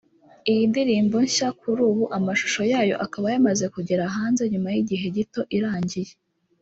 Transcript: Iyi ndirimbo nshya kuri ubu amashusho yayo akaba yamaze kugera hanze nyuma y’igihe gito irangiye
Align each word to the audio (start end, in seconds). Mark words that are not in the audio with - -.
Iyi 0.51 0.63
ndirimbo 0.71 1.15
nshya 1.25 1.49
kuri 1.59 1.81
ubu 1.89 2.03
amashusho 2.17 2.61
yayo 2.71 2.95
akaba 3.05 3.25
yamaze 3.33 3.65
kugera 3.75 4.03
hanze 4.15 4.41
nyuma 4.51 4.69
y’igihe 4.75 5.05
gito 5.15 5.41
irangiye 5.57 6.13